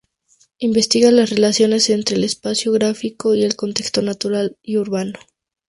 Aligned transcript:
Investiga 0.57 1.11
las 1.11 1.29
relaciones 1.29 1.91
entre 1.91 2.15
el 2.15 2.23
espacio 2.23 2.71
gráfico 2.71 3.35
y 3.35 3.43
el 3.43 3.55
contexto 3.55 4.01
natural 4.01 4.57
y 4.63 4.77
urbano. 4.77 5.13